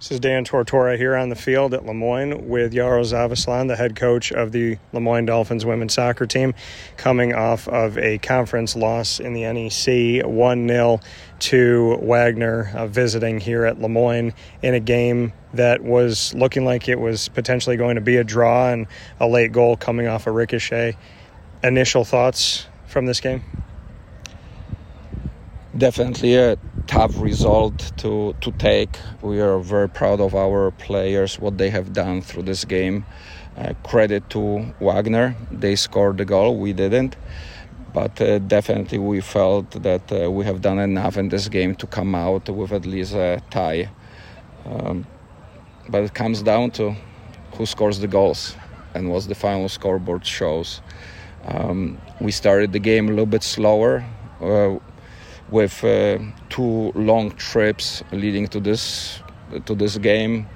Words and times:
This 0.00 0.12
is 0.12 0.20
Dan 0.20 0.46
Tortora 0.46 0.96
here 0.96 1.14
on 1.14 1.28
the 1.28 1.36
field 1.36 1.74
at 1.74 1.82
LeMoyne 1.82 2.44
with 2.44 2.72
Jaro 2.72 3.02
Zawislan, 3.02 3.68
the 3.68 3.76
head 3.76 3.96
coach 3.96 4.32
of 4.32 4.50
the 4.50 4.78
LeMoyne 4.94 5.26
Dolphins 5.26 5.66
women's 5.66 5.92
soccer 5.92 6.24
team, 6.24 6.54
coming 6.96 7.34
off 7.34 7.68
of 7.68 7.98
a 7.98 8.16
conference 8.16 8.74
loss 8.74 9.20
in 9.20 9.34
the 9.34 9.42
NEC 9.42 10.26
1 10.26 10.68
0 10.68 11.00
to 11.40 11.98
Wagner, 12.00 12.72
uh, 12.74 12.86
visiting 12.86 13.40
here 13.40 13.66
at 13.66 13.76
LeMoyne 13.76 14.32
in 14.62 14.72
a 14.72 14.80
game 14.80 15.34
that 15.52 15.82
was 15.82 16.32
looking 16.32 16.64
like 16.64 16.88
it 16.88 16.98
was 16.98 17.28
potentially 17.28 17.76
going 17.76 17.96
to 17.96 18.00
be 18.00 18.16
a 18.16 18.24
draw 18.24 18.70
and 18.70 18.86
a 19.20 19.28
late 19.28 19.52
goal 19.52 19.76
coming 19.76 20.06
off 20.06 20.26
a 20.26 20.30
ricochet. 20.30 20.96
Initial 21.62 22.06
thoughts 22.06 22.66
from 22.86 23.04
this 23.04 23.20
game? 23.20 23.44
Definitely 25.76 26.36
a 26.36 26.56
tough 26.86 27.20
result 27.20 27.92
to 27.98 28.34
to 28.40 28.50
take. 28.52 28.98
We 29.22 29.40
are 29.40 29.58
very 29.58 29.88
proud 29.88 30.20
of 30.20 30.34
our 30.34 30.70
players, 30.70 31.38
what 31.38 31.58
they 31.58 31.70
have 31.70 31.92
done 31.92 32.22
through 32.22 32.44
this 32.44 32.64
game. 32.64 33.04
Uh, 33.56 33.74
credit 33.82 34.30
to 34.30 34.72
Wagner, 34.80 35.36
they 35.50 35.76
scored 35.76 36.18
the 36.18 36.24
goal, 36.24 36.56
we 36.56 36.72
didn't. 36.72 37.16
But 37.92 38.20
uh, 38.20 38.38
definitely, 38.38 38.98
we 38.98 39.20
felt 39.20 39.70
that 39.82 40.12
uh, 40.12 40.30
we 40.30 40.44
have 40.44 40.60
done 40.60 40.78
enough 40.78 41.16
in 41.16 41.28
this 41.28 41.48
game 41.48 41.74
to 41.76 41.86
come 41.86 42.14
out 42.14 42.48
with 42.48 42.72
at 42.72 42.86
least 42.86 43.14
a 43.14 43.42
tie. 43.50 43.90
Um, 44.64 45.06
but 45.88 46.04
it 46.04 46.14
comes 46.14 46.42
down 46.42 46.70
to 46.72 46.94
who 47.54 47.66
scores 47.66 47.98
the 47.98 48.06
goals 48.06 48.54
and 48.94 49.10
what 49.10 49.24
the 49.24 49.34
final 49.34 49.68
scoreboard 49.68 50.24
shows. 50.24 50.80
Um, 51.44 51.98
we 52.20 52.30
started 52.30 52.72
the 52.72 52.78
game 52.78 53.06
a 53.06 53.10
little 53.10 53.26
bit 53.26 53.42
slower. 53.42 54.04
Uh, 54.40 54.78
with 55.50 55.84
uh, 55.84 56.18
two 56.48 56.92
long 56.94 57.32
trips 57.32 58.02
leading 58.12 58.48
to 58.48 58.60
this 58.60 59.20
to 59.66 59.74
this 59.74 59.98
game 59.98 60.46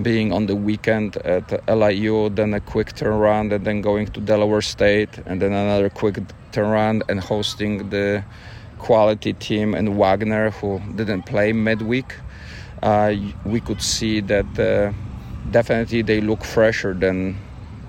being 0.00 0.32
on 0.32 0.46
the 0.46 0.56
weekend 0.56 1.16
at 1.18 1.52
LIU, 1.68 2.30
then 2.30 2.54
a 2.54 2.60
quick 2.60 2.94
turnaround, 2.94 3.52
and 3.52 3.66
then 3.66 3.82
going 3.82 4.06
to 4.06 4.20
Delaware 4.20 4.62
State, 4.62 5.18
and 5.26 5.42
then 5.42 5.52
another 5.52 5.90
quick 5.90 6.18
turnaround 6.50 7.02
and 7.08 7.20
hosting 7.20 7.90
the 7.90 8.24
quality 8.78 9.34
team 9.34 9.74
and 9.74 9.96
Wagner, 9.98 10.50
who 10.50 10.80
didn't 10.96 11.22
play 11.22 11.52
midweek. 11.52 12.14
Uh, 12.82 13.14
we 13.44 13.60
could 13.60 13.82
see 13.82 14.20
that 14.20 14.58
uh, 14.58 14.92
definitely 15.50 16.02
they 16.02 16.20
look 16.20 16.44
fresher 16.44 16.94
than 16.94 17.38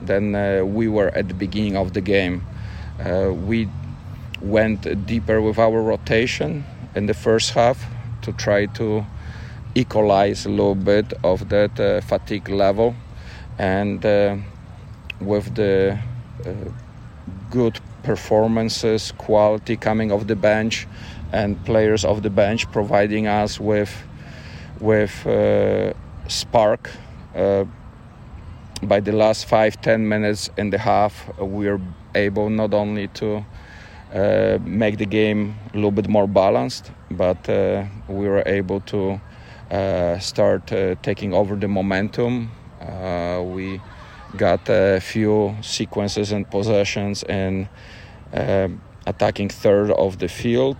than 0.01 0.35
uh, 0.35 0.63
we 0.65 0.89
were 0.89 1.07
at 1.15 1.29
the 1.29 1.33
beginning 1.33 1.77
of 1.77 1.93
the 1.93 2.01
game. 2.01 2.43
Uh, 2.99 3.31
we 3.31 3.69
went 4.43 5.05
deeper 5.05 5.41
with 5.41 5.57
our 5.57 5.81
rotation 5.81 6.65
in 6.95 7.07
the 7.07 7.13
first 7.13 7.51
half 7.51 7.85
to 8.21 8.31
try 8.33 8.65
to 8.65 9.05
equalize 9.73 10.45
a 10.45 10.49
little 10.49 10.75
bit 10.75 11.13
of 11.23 11.49
that 11.49 11.79
uh, 11.79 12.01
fatigue 12.01 12.49
level. 12.49 12.95
And 13.57 14.05
uh, 14.05 14.37
with 15.19 15.55
the 15.55 15.97
uh, 16.45 16.51
good 17.49 17.79
performances 18.03 19.13
quality 19.17 19.77
coming 19.77 20.11
off 20.11 20.27
the 20.27 20.35
bench 20.35 20.87
and 21.31 21.63
players 21.65 22.03
off 22.03 22.21
the 22.21 22.29
bench 22.29 22.69
providing 22.71 23.27
us 23.27 23.59
with 23.59 23.95
with 24.79 25.25
uh, 25.25 25.93
spark 26.27 26.89
uh, 27.35 27.63
by 28.81 28.99
the 28.99 29.13
last 29.13 29.45
five 29.45 29.79
ten 29.81 30.07
minutes 30.07 30.49
in 30.57 30.69
the 30.69 30.77
half 30.77 31.29
we're 31.39 31.79
able 32.13 32.49
not 32.49 32.73
only 32.73 33.07
to 33.07 33.45
uh, 34.13 34.59
make 34.63 34.97
the 34.97 35.05
game 35.05 35.55
a 35.73 35.75
little 35.75 35.91
bit 35.91 36.07
more 36.07 36.27
balanced. 36.27 36.91
But 37.09 37.49
uh, 37.49 37.85
we 38.07 38.27
were 38.27 38.43
able 38.45 38.81
to 38.81 39.19
uh, 39.71 40.19
start 40.19 40.67
taking 41.01 41.33
over 41.33 41.55
the 41.55 41.67
momentum. 41.67 42.51
we 43.53 43.81
got 44.37 44.67
a 44.69 44.99
few 44.99 45.55
sequences 45.61 46.31
and 46.31 46.49
possessions 46.49 47.23
and 47.23 47.67
attacking 49.05 49.49
third 49.49 49.91
of 49.91 50.19
the 50.19 50.27
field 50.27 50.77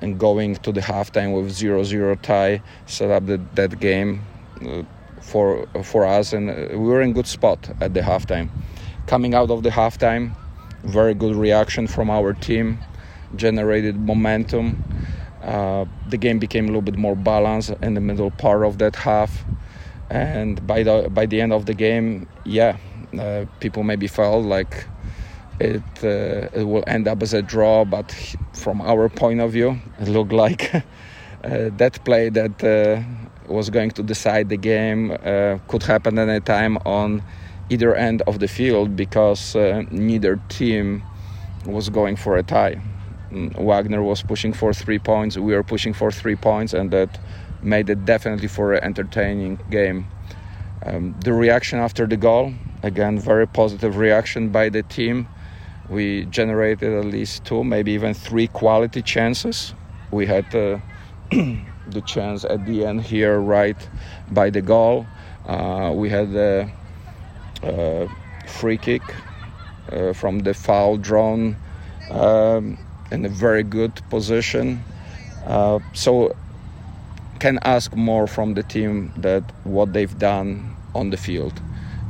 and 0.00 0.18
going 0.18 0.54
to 0.56 0.72
the 0.72 0.80
halftime 0.80 1.34
with 1.34 1.50
0-0 1.50 2.20
tie 2.22 2.62
set 2.86 3.10
up 3.10 3.26
the, 3.26 3.40
that 3.54 3.78
game 3.80 4.22
uh, 4.64 4.82
for 5.20 5.66
for 5.82 6.04
us 6.04 6.32
and 6.32 6.46
we 6.70 6.76
were 6.76 7.02
in 7.02 7.12
good 7.12 7.26
spot 7.26 7.70
at 7.80 7.94
the 7.94 8.00
halftime 8.00 8.48
coming 9.06 9.34
out 9.34 9.50
of 9.50 9.62
the 9.62 9.70
halftime 9.70 10.34
very 10.84 11.14
good 11.14 11.36
reaction 11.36 11.86
from 11.86 12.10
our 12.10 12.32
team, 12.32 12.78
generated 13.36 13.96
momentum. 13.96 14.82
Uh, 15.42 15.84
the 16.08 16.16
game 16.16 16.38
became 16.38 16.64
a 16.64 16.68
little 16.68 16.82
bit 16.82 16.96
more 16.96 17.16
balanced 17.16 17.70
in 17.82 17.94
the 17.94 18.00
middle 18.00 18.30
part 18.30 18.64
of 18.64 18.78
that 18.78 18.96
half, 18.96 19.44
and 20.10 20.66
by 20.66 20.82
the 20.82 21.08
by 21.10 21.26
the 21.26 21.40
end 21.40 21.52
of 21.52 21.66
the 21.66 21.74
game, 21.74 22.26
yeah, 22.44 22.76
uh, 23.18 23.44
people 23.60 23.82
maybe 23.82 24.06
felt 24.06 24.44
like 24.44 24.86
it 25.60 25.82
uh, 26.02 26.48
it 26.58 26.64
will 26.64 26.84
end 26.86 27.08
up 27.08 27.22
as 27.22 27.34
a 27.34 27.42
draw, 27.42 27.84
but 27.84 28.12
from 28.52 28.80
our 28.80 29.08
point 29.08 29.40
of 29.40 29.52
view, 29.52 29.78
it 30.00 30.08
looked 30.08 30.32
like 30.32 30.74
uh, 30.74 30.80
that 31.76 32.04
play 32.04 32.28
that 32.30 32.64
uh, 32.64 33.02
was 33.52 33.70
going 33.70 33.90
to 33.92 34.02
decide 34.02 34.48
the 34.48 34.56
game 34.56 35.10
uh, 35.10 35.58
could 35.68 35.82
happen 35.82 36.18
any 36.18 36.40
time 36.40 36.76
on 36.84 37.22
either 37.70 37.94
end 37.94 38.22
of 38.26 38.38
the 38.38 38.48
field 38.48 38.96
because 38.96 39.54
uh, 39.56 39.82
neither 39.90 40.40
team 40.48 41.02
was 41.66 41.88
going 41.88 42.16
for 42.16 42.36
a 42.36 42.42
tie. 42.42 42.80
Mm, 43.30 43.58
Wagner 43.58 44.02
was 44.02 44.22
pushing 44.22 44.52
for 44.52 44.72
three 44.72 44.98
points, 44.98 45.36
we 45.36 45.54
were 45.54 45.62
pushing 45.62 45.92
for 45.92 46.10
three 46.10 46.36
points, 46.36 46.72
and 46.72 46.90
that 46.90 47.18
made 47.62 47.90
it 47.90 48.04
definitely 48.04 48.48
for 48.48 48.74
an 48.74 48.84
entertaining 48.84 49.58
game. 49.70 50.06
Um, 50.84 51.14
the 51.24 51.32
reaction 51.32 51.78
after 51.78 52.06
the 52.06 52.16
goal, 52.16 52.54
again, 52.82 53.18
very 53.18 53.46
positive 53.46 53.96
reaction 53.96 54.48
by 54.50 54.68
the 54.68 54.82
team. 54.82 55.28
We 55.88 56.26
generated 56.26 56.92
at 56.92 57.06
least 57.06 57.44
two, 57.44 57.64
maybe 57.64 57.92
even 57.92 58.14
three 58.14 58.46
quality 58.46 59.02
chances. 59.02 59.74
We 60.10 60.26
had 60.26 60.54
uh, 60.54 60.78
the 61.30 62.02
chance 62.06 62.44
at 62.44 62.64
the 62.66 62.84
end 62.84 63.02
here, 63.02 63.40
right 63.40 63.76
by 64.30 64.50
the 64.50 64.62
goal. 64.62 65.06
Uh, 65.46 65.92
we 65.94 66.10
had 66.10 66.32
the 66.32 66.70
uh, 66.70 66.77
free 68.46 68.78
kick 68.78 69.02
uh, 69.92 70.12
from 70.12 70.40
the 70.40 70.54
foul 70.54 70.96
drawn 70.96 71.56
um, 72.10 72.78
in 73.10 73.24
a 73.24 73.28
very 73.28 73.62
good 73.62 74.00
position. 74.10 74.82
Uh, 75.46 75.78
so 75.94 76.34
can 77.38 77.58
ask 77.62 77.94
more 77.94 78.26
from 78.26 78.54
the 78.54 78.62
team 78.62 79.12
that 79.16 79.44
what 79.64 79.92
they've 79.92 80.18
done 80.18 80.76
on 80.94 81.10
the 81.10 81.16
field. 81.16 81.60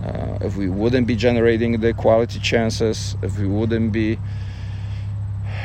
Uh, 0.04 0.38
if 0.40 0.56
we 0.56 0.68
wouldn't 0.68 1.06
be 1.06 1.16
generating 1.16 1.80
the 1.80 1.92
quality 1.92 2.38
chances, 2.38 3.16
if 3.22 3.38
we 3.38 3.46
wouldn't 3.46 3.92
be 3.92 4.18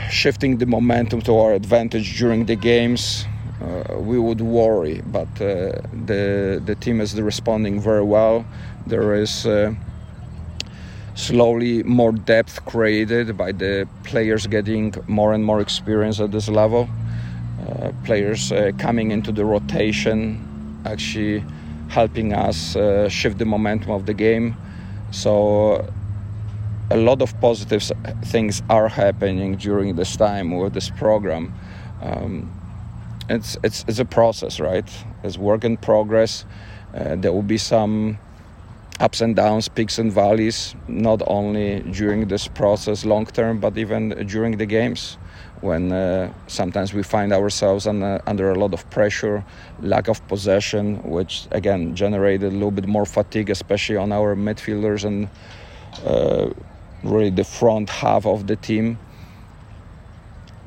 shifting 0.09 0.57
the 0.57 0.65
momentum 0.65 1.21
to 1.21 1.37
our 1.37 1.53
advantage 1.53 2.17
during 2.17 2.45
the 2.45 2.55
games, 2.55 3.25
uh, 3.63 3.97
we 3.99 4.19
would 4.19 4.41
worry. 4.41 5.01
But 5.05 5.29
uh, 5.41 5.81
the 6.05 6.61
the 6.65 6.75
team 6.75 7.01
is 7.01 7.19
responding 7.19 7.79
very 7.79 8.03
well. 8.03 8.45
There 8.87 9.15
is 9.15 9.45
uh, 9.45 9.73
slowly 11.15 11.83
more 11.83 12.11
depth 12.11 12.65
created 12.65 13.37
by 13.37 13.51
the 13.51 13.87
players 14.03 14.47
getting 14.47 14.93
more 15.07 15.33
and 15.33 15.43
more 15.45 15.61
experience 15.61 16.19
at 16.19 16.31
this 16.31 16.49
level. 16.49 16.89
Uh, 17.67 17.91
players 18.03 18.51
uh, 18.51 18.71
coming 18.77 19.11
into 19.11 19.31
the 19.31 19.45
rotation, 19.45 20.37
actually 20.85 21.43
helping 21.87 22.33
us 22.33 22.75
uh, 22.75 23.07
shift 23.07 23.37
the 23.37 23.45
momentum 23.45 23.91
of 23.91 24.05
the 24.05 24.13
game. 24.13 24.55
So 25.11 25.87
a 26.89 26.97
lot 26.97 27.21
of 27.21 27.39
positive 27.39 27.83
things 28.25 28.61
are 28.69 28.89
happening 28.89 29.55
during 29.55 29.95
this 29.95 30.17
time 30.17 30.57
with 30.57 30.73
this 30.73 30.89
program. 30.89 31.53
Um, 32.01 32.51
it's, 33.29 33.57
it's, 33.63 33.85
it's 33.87 33.99
a 33.99 34.05
process, 34.05 34.59
right? 34.59 34.89
It's 35.23 35.37
work 35.37 35.63
in 35.63 35.77
progress. 35.77 36.45
Uh, 36.93 37.15
there 37.15 37.31
will 37.31 37.41
be 37.41 37.57
some 37.57 38.17
ups 38.99 39.21
and 39.21 39.35
downs, 39.35 39.67
peaks 39.67 39.97
and 39.97 40.11
valleys, 40.11 40.75
not 40.87 41.21
only 41.27 41.81
during 41.91 42.27
this 42.27 42.47
process 42.47 43.05
long 43.05 43.25
term, 43.25 43.59
but 43.59 43.77
even 43.77 44.09
during 44.27 44.57
the 44.57 44.65
games 44.65 45.17
when 45.63 45.93
uh, 45.93 46.31
sometimes 46.47 46.93
we 46.93 47.01
find 47.01 47.31
ourselves 47.31 47.87
under, 47.87 48.21
under 48.27 48.51
a 48.51 48.55
lot 48.55 48.73
of 48.73 48.87
pressure, 48.89 49.43
lack 49.79 50.09
of 50.09 50.25
possession, 50.27 51.01
which 51.03 51.47
again 51.51 51.95
generated 51.95 52.51
a 52.51 52.53
little 52.53 52.71
bit 52.71 52.85
more 52.85 53.05
fatigue, 53.05 53.49
especially 53.49 53.95
on 53.95 54.11
our 54.11 54.35
midfielders 54.35 55.05
and 55.05 55.29
uh, 56.05 56.49
really 57.03 57.29
the 57.29 57.45
front 57.45 57.89
half 57.89 58.25
of 58.25 58.45
the 58.47 58.57
team 58.57 58.99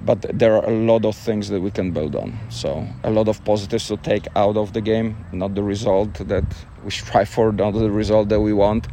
but 0.07 0.39
there 0.39 0.55
are 0.57 0.65
a 0.65 0.73
lot 0.73 1.05
of 1.05 1.17
things 1.17 1.49
that 1.49 1.61
we 1.61 1.71
can 1.71 1.91
build 1.91 2.15
on. 2.15 2.39
So 2.49 2.87
a 3.03 3.11
lot 3.11 3.29
of 3.29 3.45
positives 3.45 3.89
to 3.89 3.97
take 3.97 4.27
out 4.37 4.57
of 4.57 4.73
the 4.73 4.81
game, 4.81 5.17
not 5.33 5.55
the 5.57 5.65
result 5.65 6.15
that 6.15 6.45
we 6.85 6.91
strive 7.03 7.29
for, 7.29 7.53
not 7.53 7.73
the 7.73 7.91
result 7.91 8.29
that 8.29 8.41
we 8.41 8.53
want. 8.53 8.87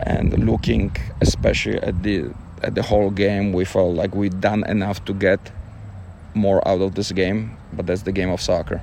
And 0.00 0.46
looking 0.46 0.94
especially 1.20 1.78
at 1.78 2.02
the 2.02 2.34
at 2.62 2.74
the 2.74 2.82
whole 2.82 3.10
game, 3.10 3.52
we 3.52 3.64
felt 3.64 3.94
like 3.94 4.14
we'd 4.14 4.40
done 4.40 4.64
enough 4.68 5.04
to 5.06 5.12
get 5.12 5.40
more 6.34 6.66
out 6.66 6.80
of 6.80 6.94
this 6.94 7.12
game. 7.12 7.56
But 7.72 7.86
that's 7.86 8.02
the 8.02 8.12
game 8.12 8.30
of 8.30 8.40
soccer. 8.40 8.82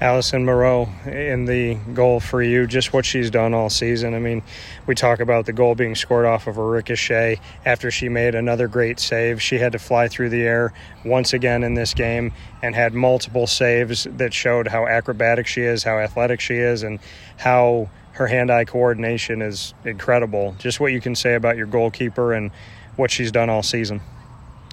Allison 0.00 0.44
Moreau 0.44 0.88
in 1.06 1.46
the 1.46 1.74
goal 1.92 2.20
for 2.20 2.40
you, 2.40 2.68
just 2.68 2.92
what 2.92 3.04
she's 3.04 3.32
done 3.32 3.52
all 3.52 3.68
season. 3.68 4.14
I 4.14 4.20
mean, 4.20 4.44
we 4.86 4.94
talk 4.94 5.18
about 5.18 5.46
the 5.46 5.52
goal 5.52 5.74
being 5.74 5.96
scored 5.96 6.24
off 6.24 6.46
of 6.46 6.56
a 6.56 6.62
ricochet 6.62 7.40
after 7.64 7.90
she 7.90 8.08
made 8.08 8.36
another 8.36 8.68
great 8.68 9.00
save. 9.00 9.42
She 9.42 9.58
had 9.58 9.72
to 9.72 9.78
fly 9.80 10.06
through 10.06 10.28
the 10.28 10.42
air 10.42 10.72
once 11.04 11.32
again 11.32 11.64
in 11.64 11.74
this 11.74 11.94
game 11.94 12.32
and 12.62 12.76
had 12.76 12.94
multiple 12.94 13.48
saves 13.48 14.06
that 14.08 14.32
showed 14.32 14.68
how 14.68 14.86
acrobatic 14.86 15.48
she 15.48 15.62
is, 15.62 15.82
how 15.82 15.98
athletic 15.98 16.40
she 16.40 16.54
is, 16.54 16.84
and 16.84 17.00
how 17.36 17.90
her 18.12 18.28
hand 18.28 18.52
eye 18.52 18.64
coordination 18.64 19.42
is 19.42 19.74
incredible. 19.84 20.54
Just 20.60 20.78
what 20.78 20.92
you 20.92 21.00
can 21.00 21.16
say 21.16 21.34
about 21.34 21.56
your 21.56 21.66
goalkeeper 21.66 22.34
and 22.34 22.52
what 22.94 23.10
she's 23.10 23.32
done 23.32 23.50
all 23.50 23.64
season. 23.64 24.00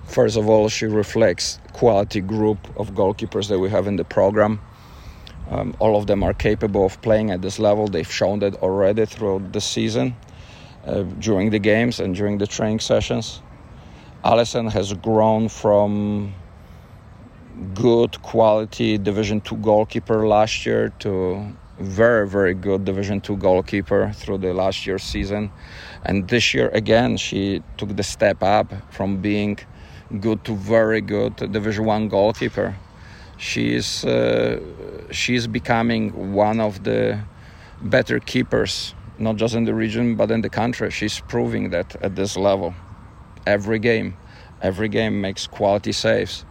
First 0.05 0.37
of 0.37 0.47
all, 0.47 0.69
she 0.69 0.85
reflects 0.85 1.59
quality 1.73 2.21
group 2.21 2.59
of 2.77 2.91
goalkeepers 2.91 3.49
that 3.49 3.57
we 3.57 3.71
have 3.71 3.87
in 3.87 3.95
the 3.95 4.03
program. 4.03 4.61
Um, 5.49 5.75
all 5.79 5.95
of 5.95 6.07
them 6.07 6.23
are 6.23 6.33
capable 6.33 6.85
of 6.85 7.01
playing 7.01 7.31
at 7.31 7.41
this 7.41 7.59
level. 7.59 7.87
They've 7.87 8.11
shown 8.11 8.39
that 8.39 8.55
already 8.55 9.05
throughout 9.05 9.53
the 9.53 9.61
season, 9.61 10.15
uh, 10.85 11.03
during 11.19 11.51
the 11.51 11.59
games 11.59 11.99
and 11.99 12.15
during 12.15 12.37
the 12.37 12.47
training 12.47 12.79
sessions. 12.79 13.41
Allison 14.23 14.67
has 14.67 14.91
grown 14.93 15.49
from 15.49 16.33
good 17.73 18.21
quality 18.23 18.97
Division 18.97 19.39
Two 19.41 19.57
goalkeeper 19.57 20.27
last 20.27 20.65
year 20.65 20.89
to 20.99 21.55
very 21.79 22.27
very 22.27 22.53
good 22.53 22.85
Division 22.85 23.21
Two 23.21 23.37
goalkeeper 23.37 24.11
through 24.13 24.39
the 24.39 24.53
last 24.53 24.87
year's 24.87 25.03
season, 25.03 25.51
and 26.03 26.27
this 26.27 26.53
year 26.53 26.69
again 26.69 27.17
she 27.17 27.61
took 27.77 27.95
the 27.95 28.03
step 28.03 28.41
up 28.41 28.73
from 28.91 29.17
being 29.21 29.59
good 30.19 30.43
to 30.45 30.55
very 30.55 31.01
good 31.01 31.35
Division 31.35 31.85
One 31.85 32.09
goalkeeper. 32.09 32.75
She's 33.37 34.05
uh, 34.05 34.59
she's 35.11 35.47
becoming 35.47 36.33
one 36.33 36.59
of 36.59 36.83
the 36.83 37.19
better 37.81 38.19
keepers, 38.19 38.95
not 39.19 39.35
just 39.35 39.55
in 39.55 39.65
the 39.65 39.73
region 39.73 40.15
but 40.15 40.31
in 40.31 40.41
the 40.41 40.49
country. 40.49 40.89
She's 40.91 41.19
proving 41.19 41.69
that 41.71 41.95
at 42.01 42.15
this 42.15 42.37
level, 42.37 42.73
every 43.45 43.79
game, 43.79 44.15
every 44.61 44.87
game 44.87 45.19
makes 45.21 45.47
quality 45.47 45.91
saves. 45.91 46.45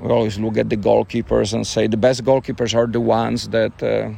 We 0.00 0.10
always 0.10 0.38
look 0.38 0.58
at 0.58 0.68
the 0.68 0.76
goalkeepers 0.76 1.54
and 1.54 1.66
say 1.66 1.86
the 1.86 1.96
best 1.96 2.24
goalkeepers 2.24 2.74
are 2.74 2.86
the 2.86 3.00
ones 3.00 3.48
that 3.48 3.82
uh, 3.82 4.10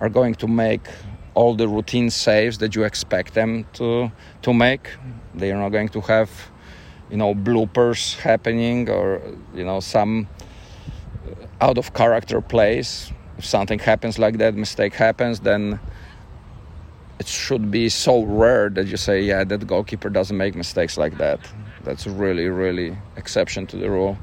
are 0.00 0.10
going 0.10 0.34
to 0.34 0.48
make 0.48 0.86
all 1.34 1.54
the 1.54 1.66
routine 1.66 2.10
saves 2.10 2.58
that 2.58 2.74
you 2.74 2.84
expect 2.84 3.34
them 3.34 3.64
to 3.74 4.10
to 4.42 4.52
make. 4.52 4.88
They 5.34 5.52
are 5.52 5.58
not 5.58 5.70
going 5.70 5.88
to 5.90 6.00
have 6.02 6.30
you 7.10 7.16
know 7.16 7.34
bloopers 7.34 8.16
happening 8.18 8.90
or 8.90 9.20
you 9.54 9.64
know 9.64 9.80
some 9.80 10.26
out 11.62 11.78
of 11.78 11.94
character 11.94 12.40
plays. 12.40 13.12
If 13.38 13.46
something 13.46 13.78
happens 13.78 14.18
like 14.18 14.36
that 14.38 14.54
mistake 14.54 14.94
happens 14.94 15.40
then 15.40 15.80
it 17.18 17.28
should 17.28 17.70
be 17.70 17.88
so 17.88 18.24
rare 18.24 18.68
that 18.70 18.86
you 18.88 18.96
say 18.96 19.22
yeah 19.22 19.44
that 19.44 19.66
goalkeeper 19.66 20.10
doesn't 20.10 20.36
make 20.36 20.54
mistakes 20.54 20.98
like 20.98 21.16
that. 21.18 21.40
That's 21.84 22.06
really 22.06 22.48
really 22.48 22.98
exception 23.16 23.66
to 23.68 23.76
the 23.76 23.88
rule. 23.88 24.18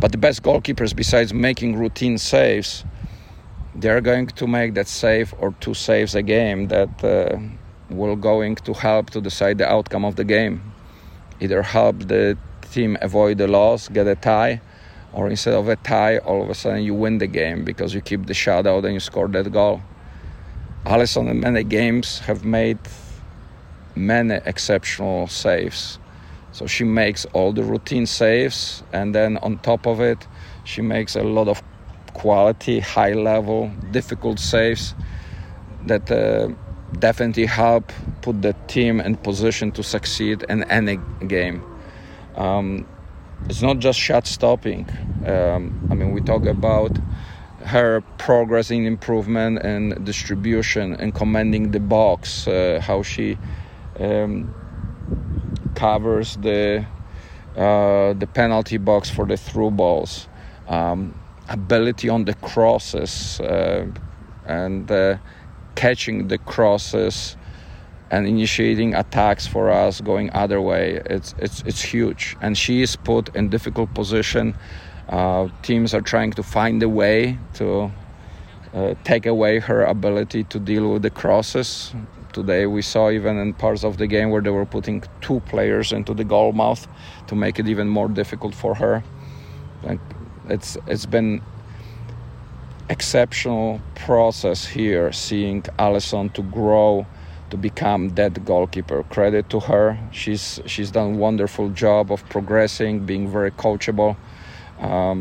But 0.00 0.12
the 0.12 0.18
best 0.18 0.42
goalkeepers 0.42 0.94
besides 0.94 1.34
making 1.34 1.76
routine 1.76 2.16
saves 2.18 2.84
they're 3.74 4.00
going 4.00 4.28
to 4.28 4.46
make 4.46 4.74
that 4.74 4.86
save 4.86 5.34
or 5.38 5.52
two 5.60 5.74
saves 5.74 6.14
a 6.14 6.22
game 6.22 6.68
that 6.68 7.04
uh, 7.04 7.36
will 7.90 8.16
going 8.16 8.54
to 8.54 8.72
help 8.72 9.10
to 9.10 9.20
decide 9.20 9.58
the 9.58 9.68
outcome 9.68 10.04
of 10.04 10.14
the 10.16 10.24
game. 10.24 10.72
Either 11.40 11.62
help 11.62 11.98
the 12.06 12.38
team 12.70 12.96
avoid 13.02 13.38
the 13.38 13.48
loss, 13.48 13.88
get 13.88 14.06
a 14.06 14.14
tie, 14.14 14.60
or 15.14 15.28
instead 15.28 15.54
of 15.54 15.68
a 15.68 15.76
tie, 15.76 16.18
all 16.18 16.42
of 16.42 16.50
a 16.50 16.54
sudden 16.54 16.82
you 16.82 16.92
win 16.94 17.18
the 17.18 17.26
game 17.26 17.64
because 17.64 17.94
you 17.94 18.00
keep 18.00 18.26
the 18.26 18.34
shutout 18.34 18.84
and 18.84 18.94
you 18.94 19.00
score 19.00 19.28
that 19.28 19.50
goal. 19.52 19.80
Allison 20.84 21.28
in 21.28 21.40
many 21.40 21.64
games 21.64 22.18
have 22.18 22.44
made 22.44 22.78
many 23.94 24.40
exceptional 24.44 25.28
saves. 25.28 25.98
So 26.52 26.66
she 26.66 26.84
makes 26.84 27.24
all 27.32 27.52
the 27.52 27.64
routine 27.64 28.06
saves, 28.06 28.82
and 28.92 29.14
then 29.14 29.38
on 29.38 29.58
top 29.58 29.86
of 29.86 30.00
it, 30.00 30.26
she 30.64 30.82
makes 30.82 31.16
a 31.16 31.22
lot 31.22 31.48
of 31.48 31.62
quality, 32.12 32.80
high 32.80 33.12
level, 33.12 33.70
difficult 33.90 34.38
saves 34.38 34.94
that 35.86 36.10
uh, 36.10 36.48
definitely 36.98 37.46
help 37.46 37.92
put 38.22 38.40
the 38.42 38.54
team 38.68 39.00
in 39.00 39.16
position 39.16 39.72
to 39.72 39.82
succeed 39.82 40.44
in 40.48 40.64
any 40.64 40.98
game. 41.26 41.62
Um, 42.36 42.86
it's 43.48 43.62
not 43.62 43.78
just 43.78 43.98
shot 43.98 44.26
stopping. 44.26 44.88
Um, 45.26 45.88
I 45.90 45.94
mean, 45.94 46.12
we 46.12 46.20
talk 46.20 46.46
about 46.46 46.96
her 47.64 48.02
progress 48.18 48.70
in 48.70 48.86
improvement 48.86 49.58
and 49.62 50.04
distribution 50.04 50.94
and 50.94 51.14
commanding 51.14 51.70
the 51.70 51.80
box, 51.80 52.46
uh, 52.46 52.80
how 52.82 53.02
she 53.02 53.38
um, 53.98 54.54
covers 55.74 56.36
the 56.36 56.86
uh, 57.56 58.12
the 58.14 58.26
penalty 58.26 58.78
box 58.78 59.08
for 59.08 59.26
the 59.26 59.36
through 59.36 59.70
balls, 59.70 60.28
um, 60.68 61.14
ability 61.48 62.08
on 62.08 62.24
the 62.24 62.34
crosses, 62.34 63.40
uh, 63.40 63.86
and 64.46 64.90
uh, 64.90 65.16
catching 65.76 66.28
the 66.28 66.38
crosses 66.38 67.36
and 68.14 68.28
initiating 68.28 68.94
attacks 68.94 69.44
for 69.44 69.70
us 69.70 70.00
going 70.00 70.30
other 70.32 70.60
way 70.60 71.02
it's 71.16 71.34
it's 71.38 71.62
it's 71.66 71.82
huge. 71.82 72.36
And 72.40 72.56
she 72.56 72.82
is 72.82 72.94
put 72.96 73.34
in 73.34 73.48
difficult 73.48 73.92
position. 73.94 74.54
Uh, 75.08 75.48
teams 75.62 75.94
are 75.94 76.04
trying 76.12 76.32
to 76.38 76.42
find 76.42 76.82
a 76.82 76.88
way 76.88 77.38
to 77.54 77.90
uh, 78.72 78.94
take 79.10 79.26
away 79.26 79.58
her 79.58 79.80
ability 79.96 80.44
to 80.44 80.58
deal 80.60 80.92
with 80.92 81.02
the 81.02 81.10
crosses. 81.10 81.92
Today 82.32 82.66
we 82.66 82.82
saw 82.82 83.10
even 83.10 83.36
in 83.38 83.52
parts 83.52 83.84
of 83.84 83.96
the 83.96 84.06
game 84.06 84.30
where 84.30 84.42
they 84.42 84.54
were 84.60 84.66
putting 84.76 85.02
two 85.20 85.40
players 85.52 85.92
into 85.92 86.14
the 86.14 86.24
goal 86.24 86.52
mouth 86.52 86.86
to 87.26 87.34
make 87.34 87.58
it 87.58 87.66
even 87.68 87.88
more 87.88 88.08
difficult 88.08 88.54
for 88.54 88.74
her. 88.76 89.02
Like 89.82 90.00
it's 90.48 90.78
it's 90.86 91.06
been 91.06 91.42
exceptional 92.88 93.80
process 94.06 94.64
here, 94.66 95.10
seeing 95.12 95.64
Allison 95.78 96.30
to 96.30 96.42
grow 96.42 97.06
to 97.54 97.58
become 97.58 98.08
that 98.16 98.44
goalkeeper. 98.44 99.04
Credit 99.04 99.48
to 99.48 99.60
her. 99.60 99.96
She's 100.10 100.60
she's 100.66 100.90
done 100.90 101.14
a 101.14 101.16
wonderful 101.26 101.68
job 101.84 102.10
of 102.10 102.20
progressing, 102.28 103.06
being 103.06 103.24
very 103.30 103.52
coachable. 103.52 104.16
Um, 104.80 105.18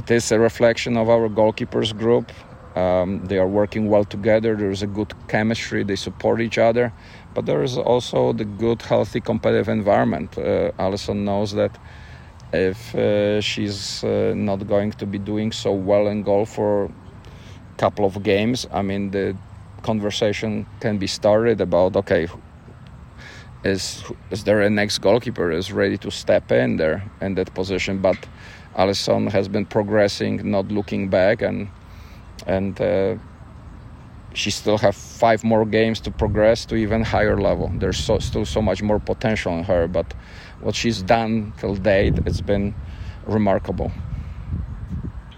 it 0.00 0.10
is 0.10 0.32
a 0.32 0.38
reflection 0.38 0.96
of 0.96 1.10
our 1.10 1.28
goalkeepers 1.28 1.92
group. 2.02 2.32
Um, 2.74 3.08
they 3.26 3.38
are 3.38 3.50
working 3.60 3.90
well 3.90 4.04
together. 4.04 4.56
There 4.56 4.70
is 4.70 4.82
a 4.82 4.86
good 4.86 5.12
chemistry. 5.28 5.84
They 5.84 5.96
support 5.96 6.40
each 6.40 6.56
other, 6.56 6.90
but 7.34 7.44
there 7.44 7.62
is 7.62 7.76
also 7.76 8.32
the 8.32 8.46
good, 8.46 8.80
healthy, 8.80 9.20
competitive 9.20 9.68
environment. 9.68 10.38
Uh, 10.38 10.70
Allison 10.78 11.26
knows 11.26 11.52
that 11.52 11.72
if 12.52 12.94
uh, 12.94 13.42
she's 13.42 14.02
uh, 14.04 14.32
not 14.34 14.66
going 14.66 14.92
to 14.92 15.06
be 15.06 15.18
doing 15.18 15.52
so 15.52 15.72
well 15.72 16.06
in 16.06 16.22
goal 16.22 16.46
for 16.46 16.84
a 16.84 17.76
couple 17.76 18.06
of 18.06 18.22
games, 18.22 18.66
I 18.72 18.80
mean, 18.80 19.10
the 19.10 19.36
conversation 19.82 20.66
can 20.80 20.98
be 20.98 21.06
started 21.06 21.60
about 21.60 21.96
okay, 21.96 22.28
is 23.64 24.04
is 24.30 24.44
there 24.44 24.60
a 24.62 24.70
next 24.70 24.98
goalkeeper 24.98 25.50
is 25.50 25.72
ready 25.72 25.98
to 25.98 26.10
step 26.10 26.52
in 26.52 26.76
there 26.76 27.02
in 27.20 27.34
that 27.34 27.54
position? 27.54 27.98
But 27.98 28.16
Allison 28.76 29.26
has 29.28 29.48
been 29.48 29.66
progressing, 29.66 30.50
not 30.50 30.68
looking 30.68 31.08
back, 31.08 31.42
and 31.42 31.68
and 32.46 32.80
uh, 32.80 33.16
she 34.34 34.50
still 34.50 34.78
have 34.78 34.94
five 34.94 35.42
more 35.44 35.64
games 35.64 36.00
to 36.00 36.10
progress 36.10 36.64
to 36.66 36.76
even 36.76 37.02
higher 37.02 37.40
level. 37.40 37.70
There's 37.74 37.98
so, 37.98 38.18
still 38.18 38.44
so 38.44 38.62
much 38.62 38.82
more 38.82 38.98
potential 38.98 39.52
in 39.58 39.64
her, 39.64 39.88
but 39.88 40.14
what 40.60 40.74
she's 40.74 41.02
done 41.02 41.52
till 41.58 41.74
date, 41.74 42.18
it's 42.26 42.40
been 42.40 42.74
remarkable. 43.26 43.90